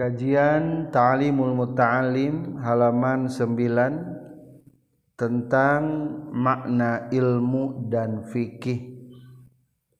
[0.00, 8.96] Kajian Ta'limul Muta'alim halaman 9 tentang makna ilmu dan fikih.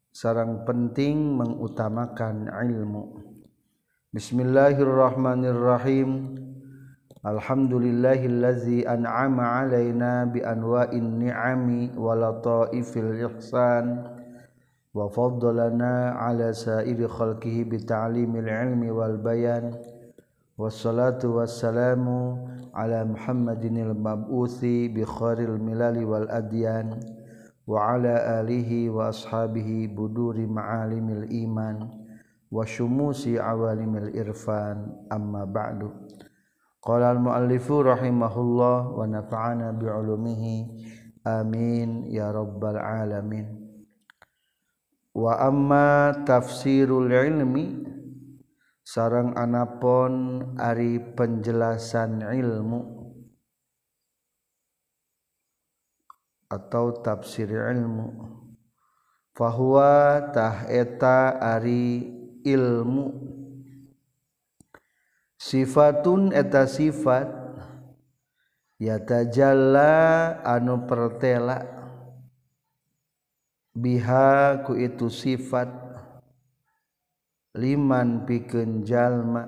[0.08, 3.20] Sarang penting mengutamakan ilmu.
[4.16, 6.32] Bismillahirrahmanirrahim.
[7.20, 14.16] Alhamdulillahillazi an'ama alaina bi anwa'in ni'ami wa lataifil ihsan.
[14.94, 19.74] وفضلنا على سائر خلقه بتعليم العلم والبيان
[20.58, 22.06] والصلاة والسلام
[22.74, 27.00] على محمد المبعوث بخير الملل والأديان
[27.66, 31.88] وعلى آله وأصحابه بدور معالم الإيمان
[32.50, 35.06] وشموس عوالم الإرفان.
[35.12, 35.90] أما بعد
[36.82, 40.66] قال المؤلف رحمه الله ونفعنا بعلومه.
[41.26, 43.69] آمين يا رب العالمين.
[45.10, 47.82] Wama tafsirul ilmi
[48.86, 52.80] sarang anapun ari penjelasan ilmu.
[56.50, 58.38] Atau tafsir ilmu.
[59.34, 62.06] Fahuwa taheta ari
[62.46, 63.10] ilmu.
[65.40, 67.26] Sifatun eta sifat
[68.76, 69.92] yatajalla
[70.44, 71.79] anu pertela
[73.74, 75.70] biha ku itu sifat
[77.54, 79.46] liman pikeun jalma.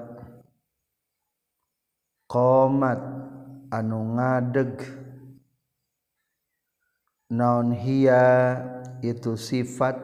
[2.31, 3.01] Qomat
[3.69, 4.81] anu ngadeg.
[7.33, 8.25] Naon hiya
[9.01, 9.97] itu sifat?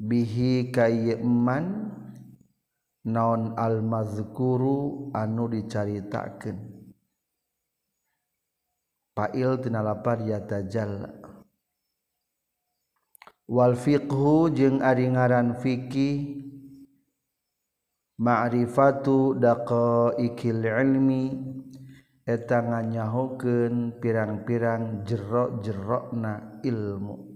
[0.00, 1.92] Bihi kayeman
[3.04, 6.56] naon almazkuru anu dicaritakeun.
[9.12, 11.19] Fa'il tina lapar yatajalla
[13.50, 16.38] tajalla Walfiqhu jeung aringaran fiqih
[18.22, 21.34] ma'rifatu daqaiqil ilmi
[22.22, 27.26] eta nganyahokeun pirang-pirang jero-jerokna ilmu.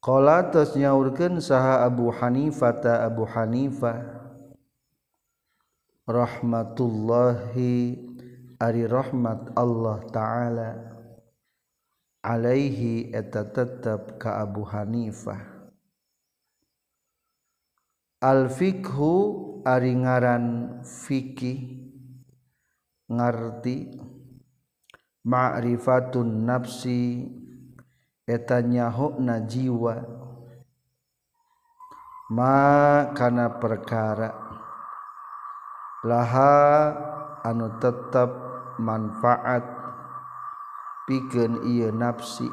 [0.00, 4.00] Qala tos nyaurkeun saha Abu Hanifah ta Abu Hanifah
[6.08, 8.00] rahmatullahi
[8.58, 10.89] ari rahmat Allah taala
[12.20, 15.40] Alaihi eta tetap ka Abu Hanifah.
[18.20, 19.12] Al-fikhu
[19.64, 21.80] ari ngaran fikih
[23.08, 23.96] ngarti
[25.24, 27.24] ma'rifatun nafsi
[28.28, 30.04] eta nyahona jiwa.
[32.36, 32.60] Ma
[33.16, 34.28] kana perkara
[36.04, 36.52] laha
[37.48, 38.28] anu tetap
[38.76, 39.79] manfaat.
[41.10, 42.46] pikeun ieu nafsi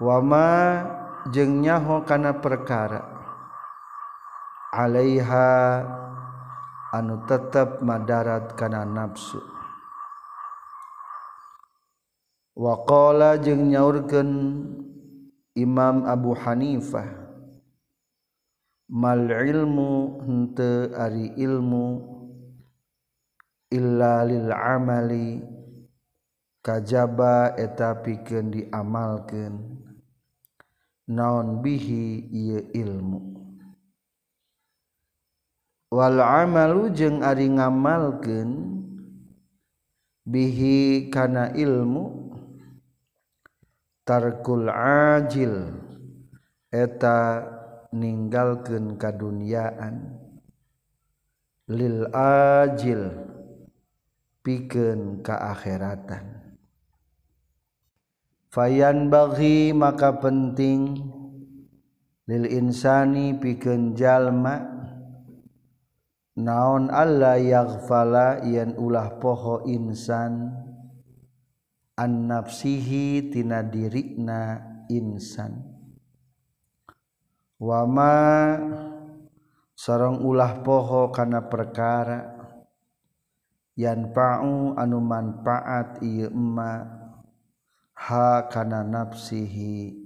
[0.00, 0.80] wama
[1.28, 3.12] jeung nyaho kana perkara.
[4.74, 5.86] Alaiha
[6.90, 9.38] anu tetap madarat kana nafsu
[12.58, 14.30] waqala jeung nyaurkeun
[15.54, 17.06] Imam Abu Hanifah
[18.90, 22.02] mal ilmu henteu ari ilmu
[23.70, 25.38] illa lil amali
[26.64, 29.84] kajaba eta pikeun diamalkeun.
[31.04, 33.20] Naon bihi ieu ilmu?
[35.92, 38.80] Wal amalu jeung ari ngamalkeun
[40.24, 42.24] bihi kana ilmu?
[44.08, 45.76] Tarkul ajil
[46.72, 47.44] eta
[47.92, 50.18] ninggalkeun kadunyaan
[51.68, 53.12] lil ajil
[54.40, 56.33] pikeun ka akhiratan.
[58.54, 60.94] Fayan bagi maka penting.
[62.30, 64.62] Lil insani pikeun jalma
[66.38, 70.54] naon alla yaghfala yen ulah poho insan.
[71.98, 75.58] An nafsihi tina dirina insan.
[77.58, 78.14] Wama
[79.74, 82.38] sareng ulah poho kana perkara.
[83.74, 87.03] Yan pa'u anu manfaat ieu emak
[88.04, 89.96] hakana nafsihi.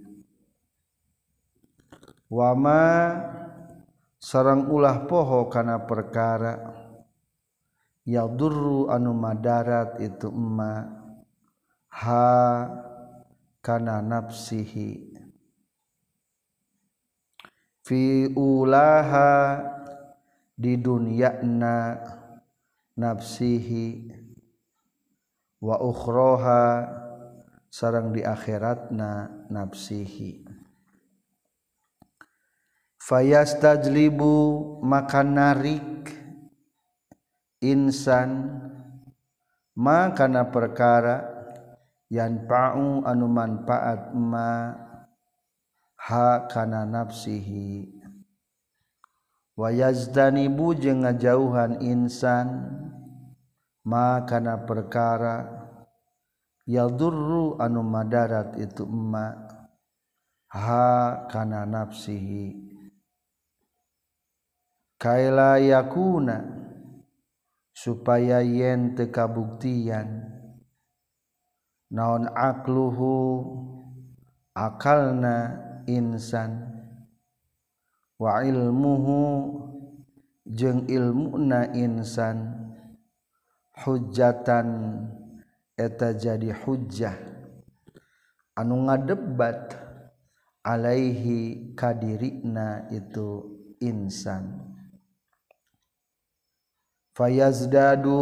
[2.31, 2.85] Wama
[4.23, 6.55] sarang ulah poho kana perkara.
[8.07, 10.87] Yadurru anu madarat itu emma.
[11.91, 12.31] Ha
[13.59, 15.19] kana nafsihi.
[17.83, 19.59] Fi ulaha
[20.55, 21.99] di dunyana
[22.95, 24.15] nafsihi.
[25.59, 26.65] Wa ukhroha
[27.69, 30.49] sarang di akhirat na nafsihi
[33.09, 34.37] fayastajlibu
[34.85, 36.13] maka narik
[37.65, 38.61] insan
[39.79, 41.39] ma kana perkara
[42.09, 44.73] yang pa'u anu manfaat ma
[46.09, 48.01] ha kana nafsihi.
[49.59, 52.49] Wa yazdanibu jeung ngajauhan insan
[53.85, 55.68] ma kana perkara
[56.69, 59.33] yadurru anu madarat itu emma.
[60.53, 62.69] Ha kana nafsihi.
[65.01, 66.61] Kaila yakuna.
[67.73, 70.29] Supaya yen teu kabuktian
[71.89, 73.17] naon akluhu.
[74.53, 75.57] Akalna
[75.89, 76.69] insan.
[78.21, 79.17] Wa ilmuhu.
[80.49, 82.57] Jeung ilmuna insan.
[83.79, 84.67] Hujatan
[85.79, 87.15] eta jadi hujjah.
[88.59, 89.79] Anu ngadebat
[90.67, 93.47] alaihi kadirina itu
[93.79, 94.75] insan.
[97.15, 98.19] Fayazdadu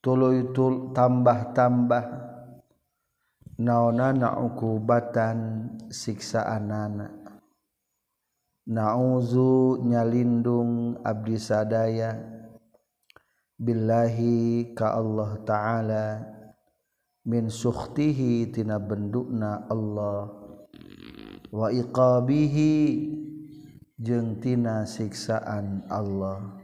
[0.00, 2.24] tuluy tul tambah-tambah.
[3.54, 7.06] Naonana ukubatan siksaanana.
[8.64, 12.16] Nauzu nyalindung abdi sadaya.
[13.64, 16.06] Billahi ka Allah ta'ala.
[17.24, 20.28] Min sukhtihi tina bendukna Allah.
[21.48, 22.76] Wa iqabihi
[23.96, 26.60] jeung tina siksaan Allah.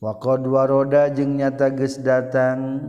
[0.00, 2.80] Wa qad waroda jeung nyata geus datang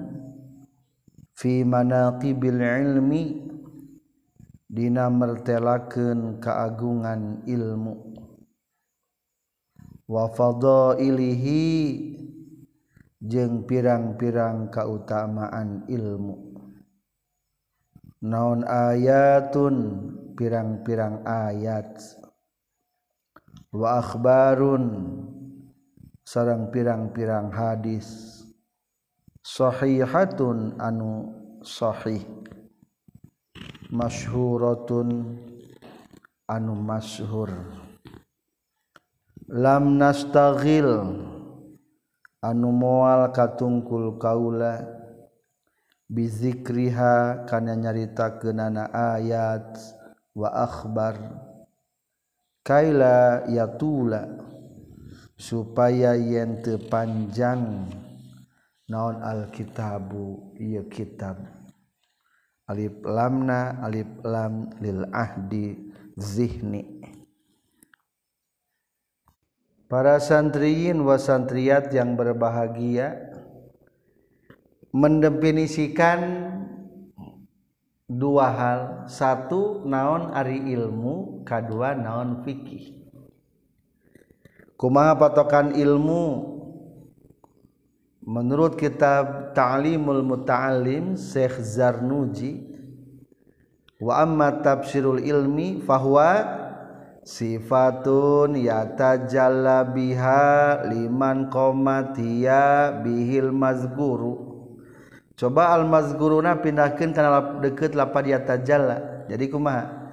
[1.36, 3.44] fi manaqibil ilmi
[4.72, 8.25] dina mertelakeun keagungan ilmu.
[10.06, 11.66] wafadhoilihi
[13.26, 16.56] jeung pirang-pirang kautamaan ilmu.
[18.26, 19.76] Naon ayatun?
[20.36, 22.02] Pirang-pirang ayat.
[23.74, 24.86] Wa akhbarun?
[26.26, 28.42] Sarang pirang-pirang hadis.
[29.46, 31.32] Sahihatun anu
[31.62, 32.26] sahih.
[33.94, 35.38] Masyhuratun
[36.50, 37.54] anu masyhur.
[39.46, 41.22] lam nastaghil
[42.42, 44.82] anu moal katungkul kaula
[46.10, 49.78] bizikriha kana nyarita kenana ayat
[50.34, 51.18] wa akhbar.
[52.66, 54.26] Kaila yatula
[55.38, 57.86] supaya yen tepanjang
[58.90, 61.38] naon alkitabu ieu kitab.
[62.66, 66.95] Alif lamna alif lam lil ahdi zihni.
[69.86, 73.38] Para santriyin wa santriyat yang berbahagia
[74.90, 76.50] mendefinisikan
[78.10, 78.82] dua hal.
[79.06, 82.98] Satu naon ari ilmu kedua naon fikih.
[84.74, 86.56] Kumaha patokan ilmu?
[88.26, 92.74] Menurut kitab Ta'limul Muta'allim Syekh Zarnuji
[94.02, 96.65] wa amma tafsirul ilmi fahuwa
[97.26, 104.54] sifatun yatajalla biha liman qomatiya bihil mazguru.
[105.36, 109.26] Coba al mazguruna pindahkeun kana deukeut lapad yatajalla.
[109.28, 110.06] Jadi kumaha?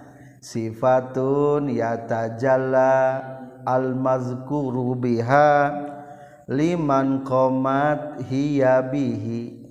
[0.43, 3.23] Sifatun yatajalla
[3.63, 5.71] almazkuru biha
[6.51, 9.63] liman qomat hiya bihi.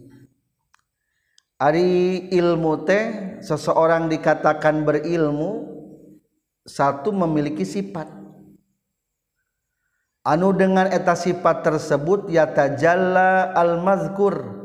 [1.60, 3.06] Ari ilmu teh
[3.44, 5.71] seseorang dikatakan berilmu
[6.66, 8.08] satu memiliki sifat.
[10.22, 14.62] Anu dengan eta sifat tersebut ya tajalla al-mazkur.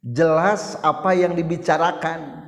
[0.00, 2.40] Jelas apa yang dibicarakan.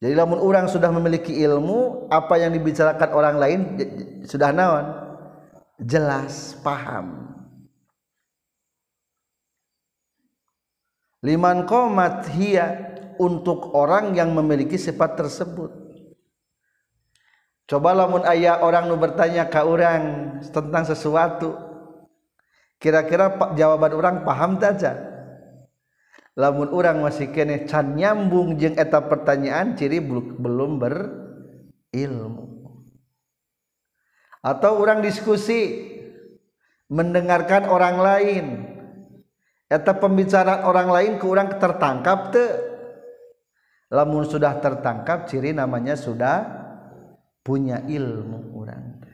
[0.00, 3.60] Jadi lamun orang sudah memiliki ilmu apa yang dibicarakan orang lain
[4.24, 4.86] sudah naon?
[5.76, 7.36] Jelas paham.
[11.24, 15.83] Liman komat hiya untuk orang yang memiliki sifat tersebut
[17.64, 21.56] coba lamun ayah orang nu bertanya ke orang tentang sesuatu
[22.76, 25.14] kira-kira jawaban orang paham saja
[26.34, 32.44] lamun orang masih kene can nyambung jeng eta pertanyaan ciri belum berilmu.
[34.44, 35.88] Atau orang diskusi
[36.90, 38.46] mendengarkan orang lain.
[39.72, 42.44] Eta pembicaraan orang lain ke orang tertangkap te
[43.88, 46.63] lamun sudah tertangkap ciri namanya sudah
[47.44, 49.04] punya ilmu orang.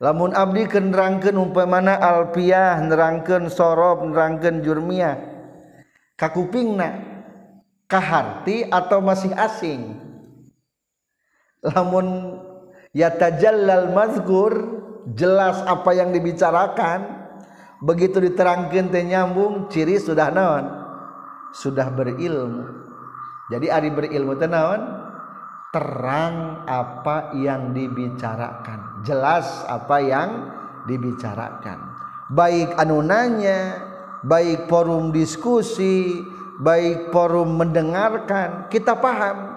[0.00, 5.30] Lamun abdi kenerangkan umpamana alpiah nerangkan sorob nerangkan jurmiah
[6.28, 7.00] kupingna
[7.88, 9.96] kaharti atau masih asing?
[11.64, 12.36] Namun
[12.92, 14.52] yatajallal mazkur
[15.16, 17.28] jelas apa yang dibicarakan
[17.80, 20.64] begitu diterangkan teh nyambung ciri sudah naon?
[21.56, 22.68] Sudah berilmu.
[23.52, 24.48] Jadi ari berilmu teh
[25.70, 29.06] terang apa yang dibicarakan.
[29.06, 30.30] Jelas apa yang
[30.90, 31.78] dibicarakan.
[32.30, 33.90] Baik anunanya
[34.26, 36.22] baik forum diskusi
[36.60, 39.56] baik forum mendengarkan kita paham.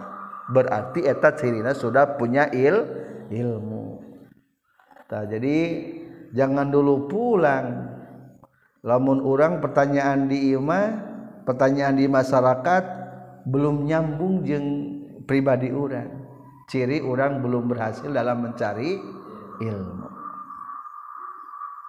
[0.49, 2.83] Berarti eta cirina sudah punya il
[3.31, 3.99] ilmu.
[5.13, 5.59] Nah, jadi
[6.33, 7.93] jangan dulu pulang.
[8.83, 10.91] Lamun orang pertanyaan di Ima
[11.47, 12.83] pertanyaan di masyarakat
[13.47, 14.82] belum nyambung jeng
[15.25, 16.33] pribadi orang
[16.67, 18.97] ciri orang belum berhasil dalam mencari
[19.61, 20.07] ilmu.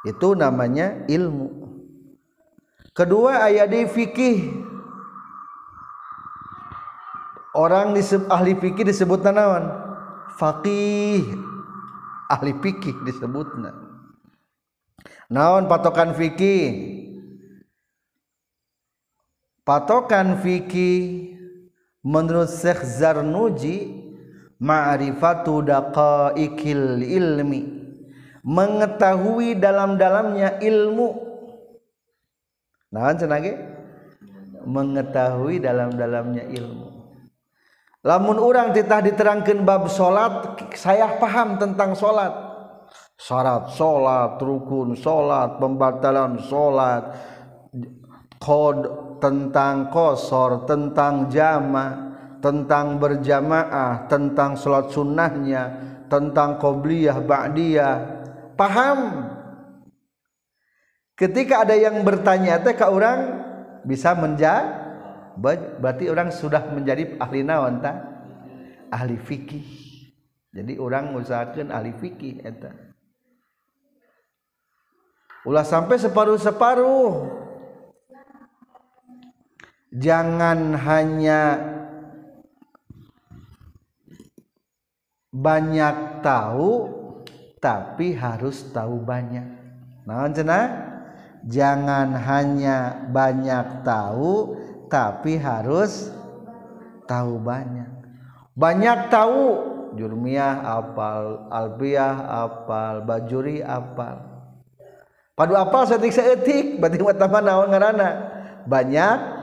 [0.05, 1.49] Itu namanya ilmu.
[2.93, 4.39] Kedua ayat di fikih.
[7.55, 9.65] Orang disebut ahli fikih disebut naon?
[10.37, 11.33] Fakih
[12.29, 13.73] ahli fikih disebutna.
[15.33, 16.93] Naon patokan fikih?
[19.65, 21.34] Patokan fikih
[22.05, 24.05] menurut Syekh Zarnuji
[24.61, 27.83] ma'rifatu daqaiqil ilmi.
[28.45, 31.09] Mengetahui dalam-dalamnya ilmu.
[32.93, 33.41] Naon cenah
[34.69, 36.89] mengetahui dalam-dalamnya ilmu.
[38.05, 42.33] Lamun orang titah diterangkan bab salat saya paham tentang salat.
[43.17, 47.17] Syarat salat rukun salat pembatalan salat
[48.37, 48.85] kod
[49.25, 52.13] tentang kosor tentang jama
[52.45, 55.81] tentang berjamaah tentang salat sunnahnya
[56.13, 57.97] tentang qobliyah ba'diyah.
[58.53, 59.25] Paham?
[61.17, 63.41] Ketika ada yang bertanya teh ke orang
[63.89, 67.97] bisa menjawab berarti orang sudah menjadi ahli naon ta
[68.93, 69.65] ahli fikih.
[70.53, 72.71] Jadi orang usahakan ahli fikih eta.
[75.49, 77.44] Ulah sampai separuh-separuh
[79.95, 81.43] jangan hanya
[85.31, 86.91] banyak tahu
[87.63, 89.47] tapi harus tahu banyak.
[90.07, 90.67] Nah cenah?
[91.45, 94.57] Jangan hanya banyak tahu
[94.91, 96.11] tapi harus
[97.05, 97.91] tahu banyak.
[98.55, 99.43] Banyak tahu
[99.99, 104.23] jurmiyah apal albiah apal bajuri apal.
[105.35, 108.11] Padu apal setik seetik berarti utama naon ngarana?
[108.71, 109.34] Banyak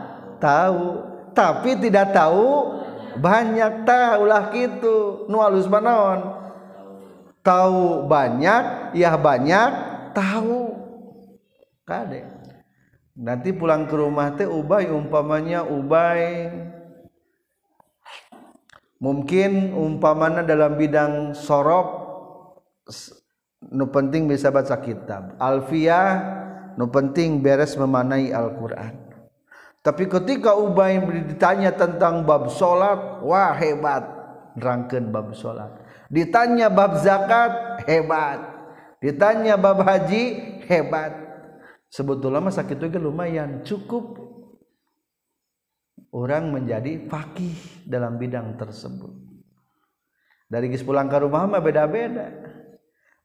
[0.42, 1.08] tahu.
[1.32, 2.76] Tapi tidak tahu
[3.16, 5.30] banyak tahu lah gitu.
[5.32, 6.42] Nu alus manaon?
[7.42, 9.70] Tahu banyak ya banyak
[10.12, 10.76] tahu.
[11.88, 12.28] Kade.
[13.18, 16.52] Nanti pulang ke rumah teh ubay umpamanya ubay.
[19.02, 22.06] Mungkin umpamanya dalam bidang sorok
[23.72, 25.34] nu penting bisa baca kitab.
[25.42, 26.22] Alfiah
[26.78, 29.01] nu penting beres memanai Al-Qur'an
[29.82, 34.06] tapi ketika Ubay ditanya tentang bab salat wah hebat.
[34.52, 38.44] Nerangkeun bab salat ditanya bab zakat hebat.
[39.00, 40.24] Ditanya bab haji
[40.68, 41.16] hebat.
[41.90, 43.64] Sebetulnya mah sakit itu lumayan.
[43.66, 44.20] Cukup
[46.14, 47.56] orang menjadi fakih
[47.88, 49.10] dalam bidang tersebut.
[50.52, 52.30] Dari gis pulang ke rumah mah beda-beda.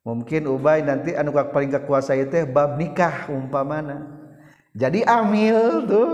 [0.06, 4.14] Mungkin Ubay nanti anu paling kekuasa itu bab nikah umpamana.
[4.72, 6.10] Jadi amil tuh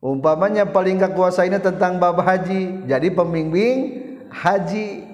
[0.00, 2.88] umpamanya paling kekuasa ini tentang bab haji.
[2.88, 3.76] Jadi pembimbing
[4.32, 5.06] haji.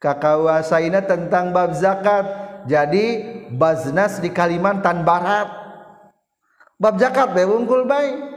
[0.00, 2.24] Ini tentang bab zakat.
[2.64, 3.04] Jadi
[3.52, 5.50] baznas di Kalimantan Barat.
[6.80, 8.34] Bab zakat be unggul baik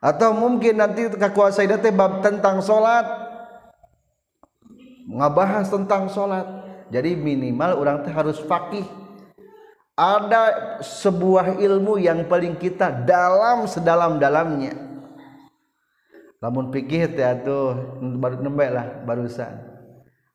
[0.00, 3.04] atau mungkin nanti kekuasa ini bab tentang sholat.
[5.10, 6.46] Ngabahas tentang sholat.
[6.90, 8.99] Jadi minimal orang teh harus fakih
[10.00, 10.42] ada
[10.80, 14.72] sebuah ilmu yang paling kita dalam sedalam-dalamnya.
[16.40, 19.60] Namun pikir teh tuh baru nembek lah barusan.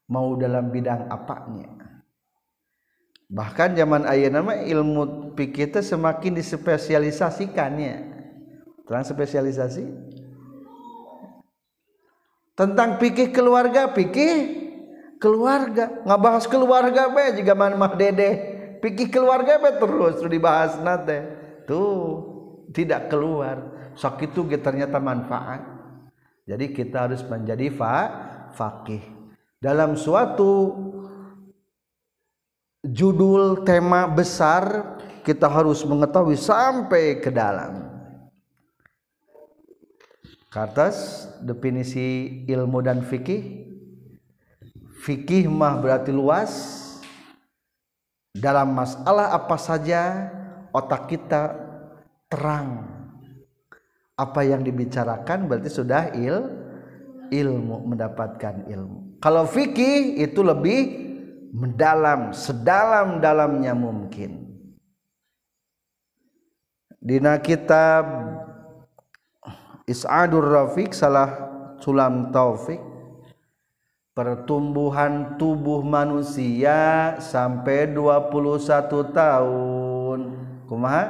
[0.06, 1.66] Mau dalam bidang apanya?
[3.26, 7.96] Bahkan zaman ayah nama ilmu pikir teh semakin dispesialisasikannya.
[8.86, 9.90] Terang spesialisasi?
[12.54, 14.62] Tentang pikir keluarga pikir
[15.18, 15.90] keluarga.
[16.06, 21.24] Ngabahas keluarga be jika mana mah dede pikir keluarga be terus dibahas nate?
[21.70, 22.24] Tuh
[22.72, 23.92] tidak keluar.
[23.96, 25.64] Sok itu ternyata manfaat.
[26.46, 27.96] Jadi kita harus menjadi fa
[28.54, 29.16] fakih
[29.66, 30.78] dalam suatu
[32.86, 34.94] judul tema besar
[35.26, 37.82] kita harus mengetahui sampai ke dalam.
[40.54, 43.74] Kartas definisi ilmu dan fikih.
[45.02, 46.85] Fikih mah berarti luas.
[48.36, 50.28] Dalam masalah apa saja
[50.76, 51.56] otak kita
[52.28, 52.84] terang.
[54.16, 56.40] Apa yang dibicarakan berarti sudah il
[57.32, 59.20] ilmu mendapatkan ilmu.
[59.24, 60.80] Kalau fikih itu lebih
[61.56, 64.44] mendalam, sedalam-dalamnya mungkin.
[67.00, 68.04] Dina kitab
[69.86, 71.30] Is'adur Rafiq salah
[71.78, 72.82] Sulam Taufik
[74.16, 80.20] pertumbuhan tubuh manusia sampai 21 tahun.
[80.72, 81.04] Kumaha?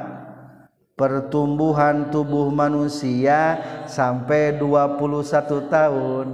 [0.98, 6.26] Pertumbuhan tubuh manusia sampai 21 tahun.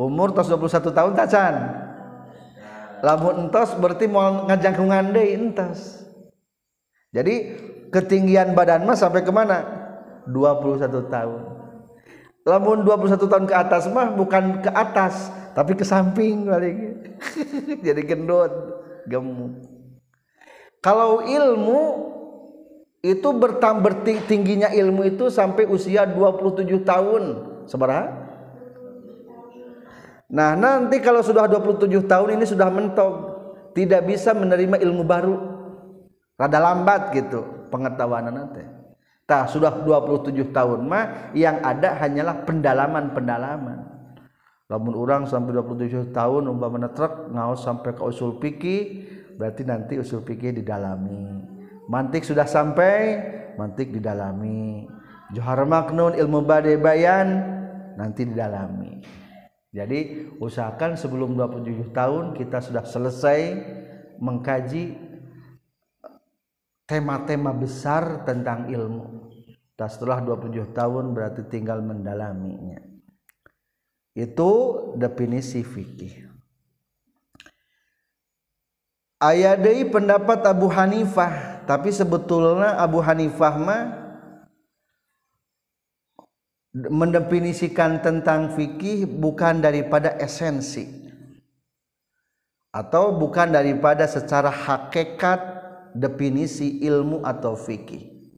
[0.00, 1.54] Umur tos 21 tahun tacan?
[3.04, 6.00] Lamun entos berarti mau ngajangkungan deui entos.
[7.12, 7.58] Jadi
[7.92, 9.66] ketinggian badan mah sampai ke mana
[10.24, 11.40] 21 tahun.
[12.46, 16.76] Lamun 21 tahun ke atas mah bukan ke atas tapi ke samping balik.
[17.86, 18.52] Jadi gendut
[19.10, 19.66] gemuk.
[20.80, 21.82] Kalau ilmu
[23.00, 27.22] itu bertambah tingginya ilmu itu sampai usia 27 tahun.
[27.68, 28.28] Seberapa?
[30.30, 33.14] Nah nanti kalau sudah 27 tahun ini sudah mentok.
[33.70, 35.36] Tidak bisa menerima ilmu baru.
[36.34, 38.64] Rada lambat gitu pengetahuan nanti.
[39.46, 43.99] Sudah 27 tahun mah yang ada hanyalah pendalaman-pendalaman
[44.70, 48.82] namun orang sampai 27 tahun umpamanya truk ngaos sampai ke usul fikih
[49.34, 51.42] berarti nanti usul fikih didalami
[51.90, 53.18] mantik sudah sampai
[53.58, 54.86] mantik didalami
[55.34, 57.28] johar maknun ilmu badai bayan
[57.98, 59.02] nanti didalami
[59.70, 63.40] jadi usahakan sebelum 27 tahun kita sudah selesai
[64.18, 65.10] mengkaji
[66.90, 69.30] tema-tema besar tentang ilmu.
[69.78, 72.89] Nah, setelah 27 tahun berarti tinggal mendalaminya.
[74.14, 74.50] Itu
[74.98, 76.26] definisi fikih.
[79.60, 83.82] Deui pendapat Abu Hanifah, tapi sebetulnya Abu Hanifah mah
[86.72, 90.88] mendefinisikan tentang fikih bukan daripada esensi.
[92.70, 95.38] Atau bukan daripada secara hakikat
[95.92, 98.34] definisi ilmu atau fikih.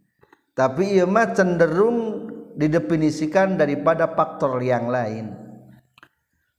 [0.56, 5.41] Tapi ia mah cenderung didefinisikan daripada faktor yang lain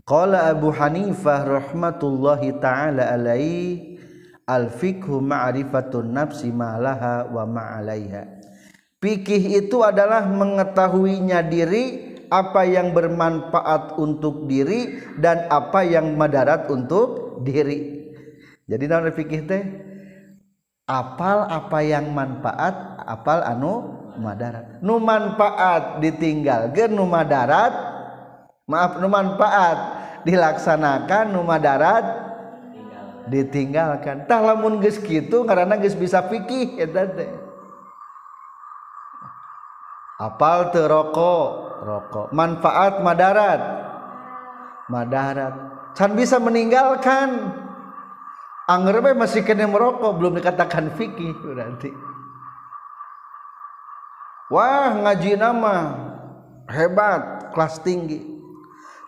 [0.04, 3.96] Qala Abu Hanifah rahmatullahi taala alaihi
[4.44, 8.44] al fikhu ma'rifatun nafsi ma'laha wa ma'alaiha
[9.00, 17.40] Fikih itu adalah mengetahuinya diri apa yang bermanfaat untuk diri dan apa yang madarat untuk
[17.44, 18.12] diri.
[18.64, 19.64] Jadi naon fikih teh?
[20.88, 27.72] apal apa yang manfaat apal anu madarat nu manfaat ditinggal gen nu madarat
[28.68, 30.04] maaf nu manfaat.
[30.24, 32.06] Dilaksanakan nu madarat
[33.28, 34.24] ditinggalkan.
[34.28, 37.32] Tah lamun geus kitu karena geus bisa fikih eta teh
[40.24, 41.48] apal teu rokok?
[41.84, 42.28] Rokok.
[42.32, 43.62] Manfaat madarat.
[44.88, 45.54] Madarat.
[46.00, 47.60] Can bisa meninggalkan.
[48.64, 51.92] Angger masih kena merokok belum dikatakan fikih berarti.
[54.48, 55.76] Wah ngaji nama
[56.72, 58.33] hebat kelas tinggi.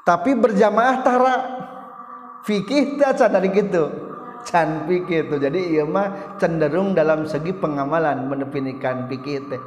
[0.05, 1.35] Tapi berjamaah tara
[2.45, 3.89] fikih tak dari gitu.
[4.45, 5.35] Can fikih itu.
[5.41, 9.61] Jadi iya mah cenderung dalam segi pengamalan mendefinisikan fikih teh.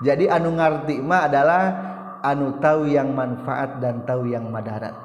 [0.00, 1.62] Jadi anu ngarti mah adalah
[2.24, 4.96] anu tahu yang manfaat dan tahu yang madarat.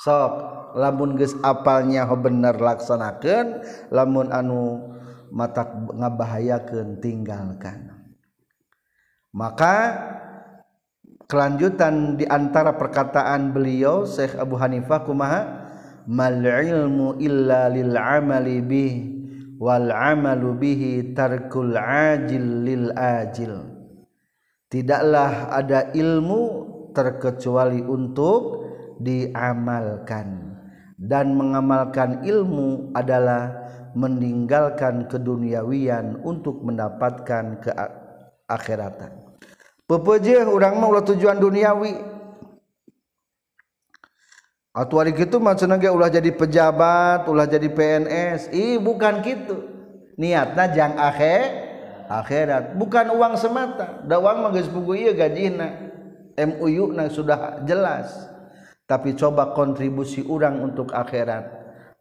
[0.00, 4.92] Sok lamun geus apalnya bener laksanakeun lamun anu
[5.32, 7.96] mata ngabahayakeun tinggalkan
[9.32, 9.74] maka
[11.26, 15.42] kelanjutan di antara perkataan beliau Syekh Abu Hanifah kumaha?
[16.06, 18.62] Mal ilmu illa lil amali
[19.58, 23.58] wal amalu bihi tarkul ajil lil ajil.
[24.70, 26.42] Tidaklah ada ilmu
[26.94, 28.66] terkecuali untuk
[29.02, 30.54] diamalkan.
[30.96, 33.52] Dan mengamalkan ilmu adalah
[33.92, 39.25] meninggalkan keduniawian untuk mendapatkan keakhiratan.
[39.86, 41.94] Pepeje orang mau tujuan duniawi.
[44.76, 48.52] Atau hari gitu maksudnya ulah jadi pejabat, ulah jadi PNS.
[48.52, 49.62] Ih bukan gitu.
[50.20, 51.48] Niatnya jang akhir
[52.12, 52.76] akhirat.
[52.76, 54.04] Bukan uang semata.
[54.04, 55.86] Da uang mah geus pugu ieu gajina.
[56.36, 58.12] MUU na sudah jelas
[58.86, 61.48] tapi coba kontribusi orang untuk akhirat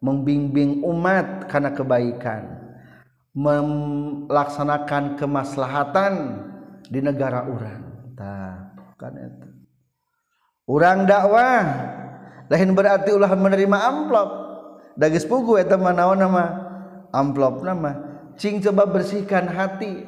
[0.03, 2.43] membimbing umat karena kebaikan
[3.33, 6.13] melaksanakan kemaslahatan
[6.89, 7.81] di negara orang.
[8.95, 9.49] Kan itu.
[10.65, 11.63] Orang dakwah.
[12.49, 14.29] Lain berarti ulah menerima amplop.
[14.95, 16.43] Dagis pugu eta naon nama
[17.11, 17.91] amplop nama.
[18.39, 20.05] Cing coba bersihkan hati.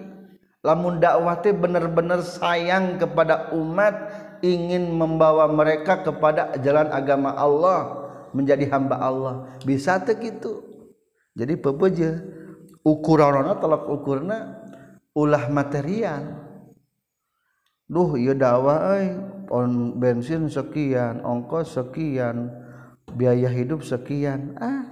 [0.65, 3.93] Lamun dakwah teh bener-bener sayang kepada umat
[4.41, 9.33] ingin membawa mereka kepada jalan agama Allah menjadi hamba Allah.
[9.63, 10.65] Bisa teh gitu.
[11.37, 12.17] Jadi pepeje
[12.81, 14.57] ukuranna telak ukurna
[15.13, 16.46] ulah material
[17.87, 19.15] duh ieu dakwah euy
[19.47, 22.51] on bensin sekian ongkos sekian
[23.15, 24.59] biaya hidup sekian.
[24.59, 24.91] Ah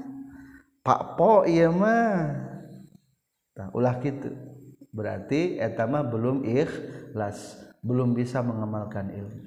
[0.80, 2.48] pak po iya mah.
[3.56, 4.32] Nah, ulah gitu
[4.96, 9.44] berarti etama belum ikhlas belum bisa mengamalkan ilmu.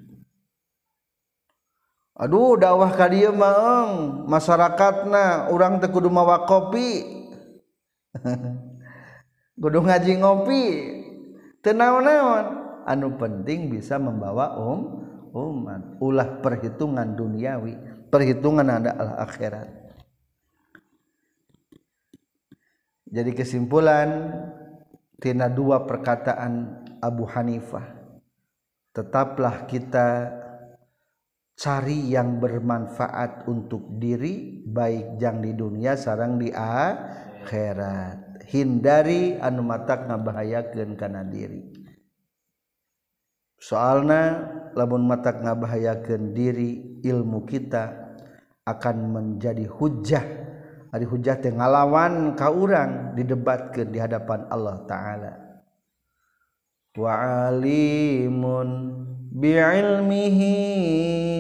[2.19, 7.17] Aduh dakwah ka dieu mah masyarakatna urang teh kudu mawa kopi.
[9.59, 10.65] Kudu ngaji ngopi.
[11.59, 15.05] Teu naon-naon anu penting bisa membawa um
[15.37, 16.01] umat.
[16.01, 17.77] Ulah perhitungan duniawi.
[18.09, 19.69] Perhitungan ada al akhirat.
[23.09, 24.09] Jadi kesimpulan
[25.21, 27.97] tina dua perkataan Abu Hanifah.
[28.93, 30.33] Tetaplah kita
[31.59, 38.49] cari yang bermanfaat untuk diri baik jang di dunia sarang di akhirat.
[38.49, 41.88] Hindari anu matak ngabahayakeun kana diri
[43.59, 48.15] soalnya labun mata ngabahayakan diri ilmu kita
[48.63, 50.47] akan menjadi hujah.
[50.89, 55.37] Hari hujah yang ngalawan kau orang didebatkan di hadapan Allah Ta'ala.
[56.97, 58.69] Wa'alimun
[59.37, 60.57] bi'ilmihi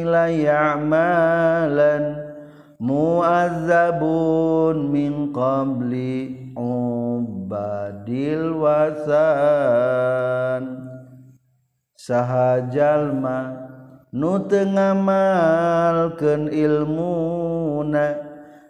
[0.04, 2.28] la ya'malan
[2.76, 9.88] mu'azzabun min qabli ubadil wasan
[11.98, 13.66] sahjallma
[14.14, 18.14] nutengamalken ilmuna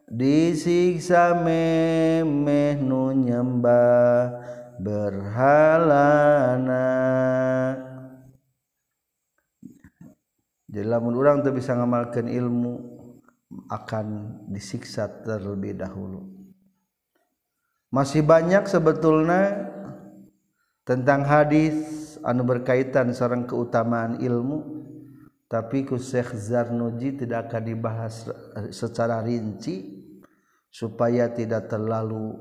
[0.09, 4.33] disiksa memeh nu nyembah
[4.81, 6.89] berhalana.
[10.69, 12.99] Jadi lamun orang tuh bisa ngamalkan ilmu
[13.69, 14.07] akan
[14.53, 16.29] disiksa terlebih dahulu.
[17.89, 19.73] Masih banyak sebetulnya
[20.85, 24.79] tentang hadis anu berkaitan seorang keutamaan ilmu
[25.49, 28.29] tapi ku Syekh Zarnuji tidak akan dibahas
[28.69, 30.05] secara rinci
[30.69, 32.37] supaya tidak terlalu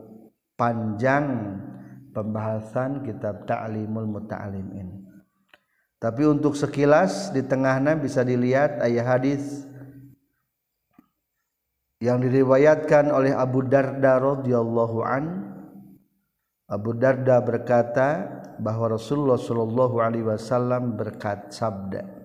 [0.60, 1.56] panjang
[2.12, 4.98] pembahasan kitab Ta'limul Muta'alim ini.
[5.98, 9.66] Tapi untuk sekilas di tengahnya bisa dilihat ayat hadis
[11.98, 15.26] yang diriwayatkan oleh Abu Darda radhiyallahu an.
[16.70, 22.17] Abu Darda berkata, bahwa Rasulullah Shallallahu Alaihi Wasallam berkat sabda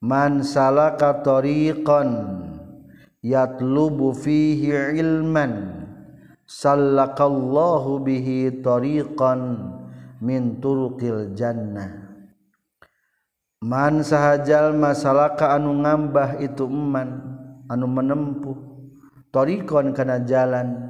[0.00, 2.08] man salaka tariqan
[3.20, 5.84] yatlubu fihi ilman
[6.48, 9.76] sallakallahu bihi tariqan
[10.20, 12.08] min turuqil jannah.
[13.60, 17.20] Man sahajal masalaka anu ngambah itu eman
[17.68, 18.56] anu menempuh
[19.28, 20.88] tariqan kana jalan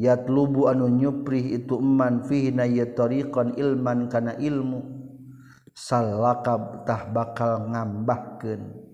[0.00, 4.80] yatlubu anu nyupri itu eman fihi na ilman kana ilmu.
[5.76, 8.88] Salakab tah bakal ngambahkeun.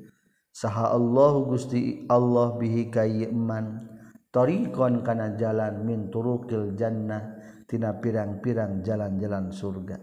[0.50, 3.86] Saha Allah Gusti Allah bihi kayi eman.
[4.34, 9.96] Tariqan kana jalan min turukil jannah tina pirang-pirang jalan-jalan surga.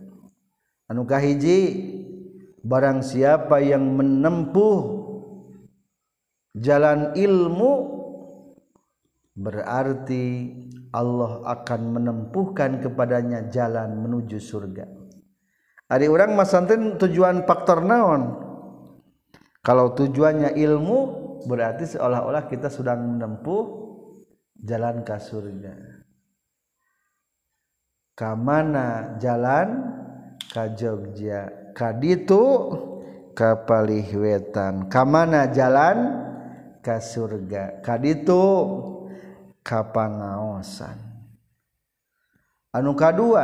[0.89, 1.60] Anu kahiji
[2.66, 5.04] barang siapa yang menempuh
[6.58, 7.74] jalan ilmu
[9.34, 10.26] berarti
[10.94, 14.86] Allah akan menempuhkan kepadanya jalan menuju surga.
[15.90, 18.30] Ari orang masanten tujuan faktor naon?
[19.66, 21.00] Kalau tujuannya ilmu
[21.50, 23.64] berarti seolah-olah kita sedang menempuh
[24.54, 25.74] jalan ke surga.
[28.14, 29.68] Kamana jalan?
[30.54, 31.74] Ka Jogja.
[31.74, 32.44] Kaditu
[33.34, 36.22] ka Palihwetan kamana jalan?
[36.86, 37.82] Ke surga.
[37.82, 38.44] Kaditu
[39.63, 40.99] kapanaosan
[42.76, 43.43] anu kedua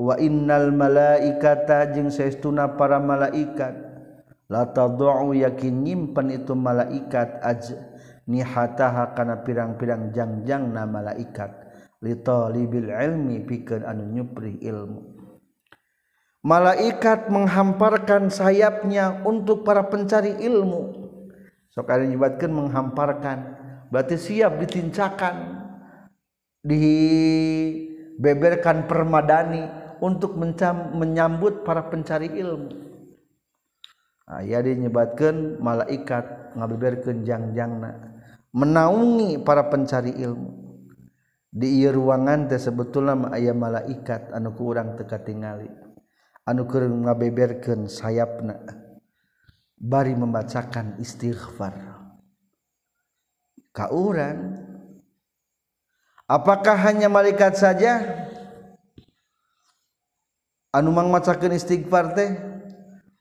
[0.00, 3.76] wa innal malaikata jeung saestuna para malaikat
[4.48, 7.76] la tadau yakin nyimpen itu malaikat aj
[8.24, 11.68] nihataha kana pirang-pirang jangjangna malaikat
[12.02, 15.18] li talibil ilmi pikeun anu nyupri ilmu.
[16.46, 21.10] Malaikat menghamparkan sayapnya untuk para pencari ilmu.
[21.74, 23.38] Sok ada menyebutkan menghamparkan.
[23.88, 25.64] berarti siap ditincakan
[26.64, 30.38] dibeberkan permadani untuk
[30.94, 32.70] menyambut para pencari ilmu.
[34.28, 38.20] Nah, ya dinyebatkan malaikat ngabeberkan jangjangna
[38.52, 40.68] menaungi para pencari ilmu.
[41.48, 45.88] Di ieu ruangan teh sebetulna aya malaikat anu kurang teka tingali
[46.48, 48.56] anu keur ngabeberkeun sayapna.
[49.78, 51.97] Bari membacakan istighfar.
[53.78, 54.58] kauran.
[56.26, 58.02] Apakah hanya malaikat saja?
[60.74, 62.30] Anu mangmacakeun istighfar teh?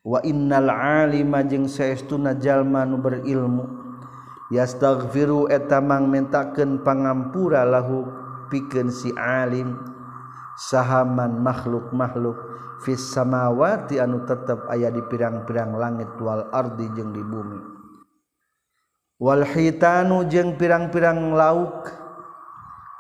[0.01, 3.85] Wa innal alima jeung saestuna jalma nu berilmu.
[4.49, 8.09] Yastaghfiru eta mang mentakeun pangampura lahu
[8.49, 9.77] pikeun si alim.
[10.57, 12.35] Sahaman makhluk-makhluk
[12.81, 17.76] fis samawati anu tetep aya di pirang-pirang langit wal ardi jeung di bumi.
[19.17, 21.89] Wal hitanu jeung pirang-pirang lauk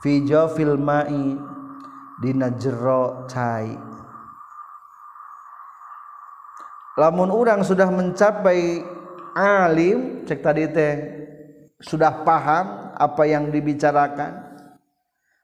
[0.01, 1.37] fi jawfil ma'i
[2.21, 3.77] dina jero cai.
[6.97, 8.81] Lamun orang sudah mencapai
[9.37, 10.93] alim cek tadi teh
[11.77, 14.33] sudah paham apa yang dibicarakan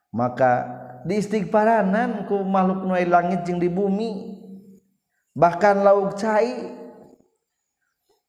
[0.10, 0.66] maka
[1.06, 4.34] di istighfaranan ku makhluk nuai langit yang di bumi.
[5.34, 6.74] Bahkan lauk cai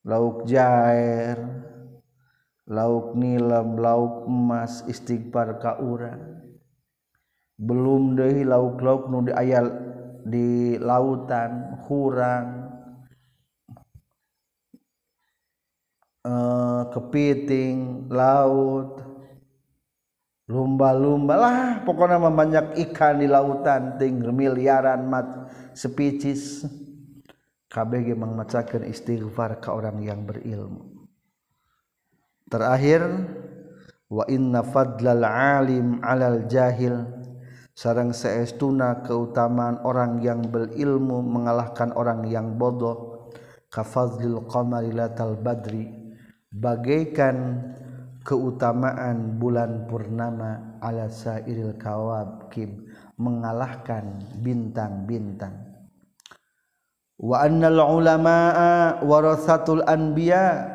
[0.04, 1.36] lauk jair
[2.64, 6.40] lauk nilam lauk emas istighfar ka urang.
[7.60, 9.68] Belum deui lauk-lauk nu ayal
[10.24, 12.64] di lautan hurang.
[16.24, 18.96] Eh, kepiting laut
[20.48, 21.60] lumba-lumba lah.
[21.84, 26.64] Pokoknya banyak ikan di lautan ting miliaran mat sepicis.
[27.68, 30.93] KBG mengmacakan istighfar ke orang yang berilmu
[32.48, 33.02] terakhir
[34.08, 37.04] wa inna fadlal alim alal jahil.
[37.74, 43.30] Sarang seestuna keutamaan orang yang berilmu mengalahkan orang yang bodoh.
[43.66, 45.90] Kafadlil qamari latal badri.
[46.54, 47.66] Bagaikan
[48.22, 52.86] keutamaan bulan purnama ala sairil kawabkim
[53.18, 55.74] mengalahkan bintang-bintang.
[57.18, 60.70] Wa annal ulamaa warasatul anbiya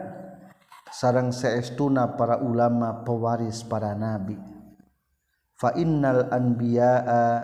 [0.94, 4.38] sarang seestuna para ulama pewaris para nabi.
[5.60, 7.44] Fa innal anbiyaa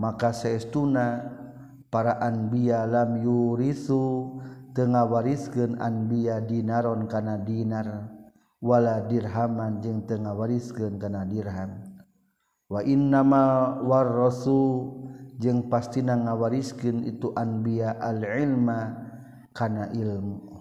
[0.00, 1.22] maka seestuna
[1.92, 4.38] para anbiya lam yurisu
[4.74, 8.10] tengah wariskan anbiya dinaron kana dinar
[8.58, 11.78] wala dirhaman jeung tengah wariskan kana dirham.
[12.66, 14.98] Wa innama warasu
[15.38, 18.98] jeung pastina ngawariskeun itu anbiya al ilma
[19.54, 20.53] kana ilmu.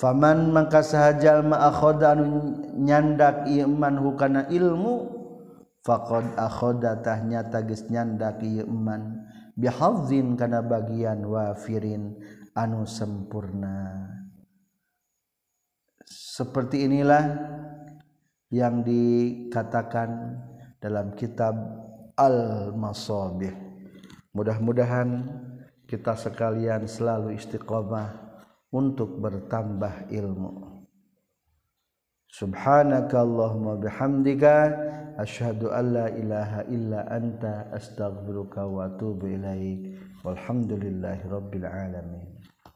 [0.00, 5.12] Faman mangka sahajal ma akhoda anu nyandak iman hukana ilmu
[5.84, 9.28] faqad akhoda tah nyata geus nyandak iman
[9.60, 12.16] bihadzin kana bagian wafirin
[12.56, 14.08] anu sempurna.
[16.08, 17.36] Seperti inilah
[18.48, 20.40] yang dikatakan
[20.80, 21.52] dalam kitab
[22.16, 23.52] Al-Masabih.
[24.32, 25.28] Mudah-mudahan
[25.84, 28.29] kita sekalian selalu istiqomah
[28.70, 30.82] untuk bertambah ilmu.
[32.30, 34.54] Subhanaka Allahumma bihamdika
[35.18, 39.98] asyhadu an la ilaha illa anta astaghfiruka wa atubu ilaik.
[40.22, 41.26] Walhamdulillahi
[41.66, 42.39] alamin